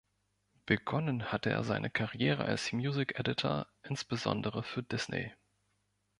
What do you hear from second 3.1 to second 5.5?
Editor, insbesondere für Disney.